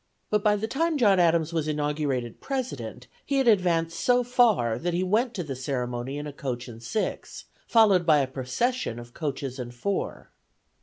[0.31, 4.95] But by the time John Adams was inaugurated President, he had advanced so far that
[4.95, 9.13] he went to the ceremony in a coach and six, followed by a procession of
[9.13, 10.31] coaches and four.